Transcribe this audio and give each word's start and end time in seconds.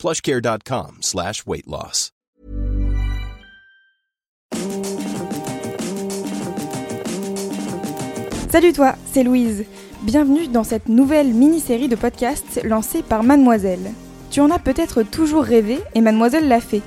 plushcare.com 0.00 0.96
slash 1.02 1.44
weight 1.46 1.66
loss. 1.66 2.10
Salut 8.50 8.72
toi, 8.72 8.94
c'est 9.12 9.22
Louise. 9.22 9.66
Bienvenue 10.02 10.48
dans 10.48 10.64
cette 10.64 10.88
nouvelle 10.88 11.34
mini-série 11.34 11.88
de 11.88 11.96
podcasts 11.96 12.62
lancée 12.64 13.02
par 13.02 13.22
Mademoiselle. 13.22 13.92
Tu 14.30 14.40
en 14.40 14.50
as 14.50 14.58
peut-être 14.58 15.02
toujours 15.02 15.44
rêvé 15.44 15.78
et 15.94 16.00
Mademoiselle 16.00 16.48
l'a 16.48 16.60
fait. 16.60 16.82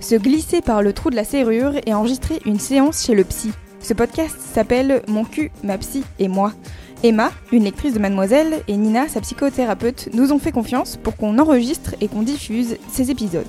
Se 0.00 0.14
glisser 0.14 0.60
par 0.60 0.82
le 0.82 0.92
trou 0.92 1.08
de 1.08 1.16
la 1.16 1.24
serrure 1.24 1.72
et 1.86 1.94
enregistrer 1.94 2.38
une 2.44 2.60
séance 2.60 3.02
chez 3.02 3.14
le 3.14 3.24
psy. 3.24 3.50
Ce 3.80 3.94
podcast 3.94 4.36
s'appelle 4.38 5.02
Mon 5.08 5.24
cul, 5.24 5.50
ma 5.64 5.78
psy 5.78 6.04
et 6.18 6.28
moi. 6.28 6.52
Emma, 7.04 7.30
une 7.52 7.62
lectrice 7.62 7.94
de 7.94 8.00
Mademoiselle, 8.00 8.62
et 8.66 8.76
Nina, 8.76 9.06
sa 9.06 9.20
psychothérapeute, 9.20 10.08
nous 10.14 10.32
ont 10.32 10.40
fait 10.40 10.50
confiance 10.50 10.96
pour 10.96 11.16
qu'on 11.16 11.38
enregistre 11.38 11.94
et 12.00 12.08
qu'on 12.08 12.22
diffuse 12.22 12.76
ces 12.90 13.12
épisodes. 13.12 13.46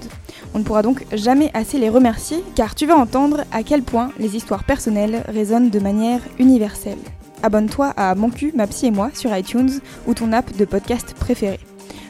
On 0.53 0.59
ne 0.59 0.63
pourra 0.63 0.83
donc 0.83 1.03
jamais 1.13 1.49
assez 1.55 1.79
les 1.79 1.89
remercier 1.89 2.43
car 2.55 2.75
tu 2.75 2.85
vas 2.85 2.95
entendre 2.95 3.43
à 3.51 3.63
quel 3.63 3.81
point 3.81 4.11
les 4.19 4.35
histoires 4.35 4.63
personnelles 4.63 5.23
résonnent 5.27 5.71
de 5.71 5.79
manière 5.79 6.21
universelle. 6.37 6.99
Abonne-toi 7.41 7.87
à 7.97 8.13
Mon 8.13 8.29
cul, 8.29 8.53
ma 8.55 8.65
et 8.83 8.91
moi 8.91 9.09
sur 9.13 9.35
iTunes 9.35 9.79
ou 10.05 10.13
ton 10.13 10.31
app 10.31 10.55
de 10.55 10.65
podcast 10.65 11.15
préféré. 11.19 11.59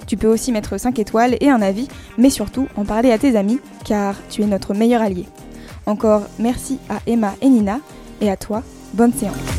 Tu 0.07 0.17
peux 0.17 0.27
aussi 0.27 0.51
mettre 0.51 0.77
5 0.77 0.99
étoiles 0.99 1.37
et 1.39 1.49
un 1.49 1.61
avis, 1.61 1.87
mais 2.17 2.31
surtout 2.31 2.67
en 2.75 2.83
parler 2.83 3.11
à 3.11 3.17
tes 3.17 3.37
amis 3.37 3.61
car 3.85 4.15
tu 4.29 4.41
es 4.41 4.45
notre 4.45 4.73
meilleur 4.73 5.01
allié. 5.01 5.25
Encore 5.85 6.23
merci 6.37 6.79
à 6.89 6.99
Emma 7.07 7.33
et 7.41 7.49
Nina 7.49 7.79
et 8.19 8.29
à 8.29 8.35
toi, 8.35 8.61
bonne 8.93 9.13
séance. 9.13 9.58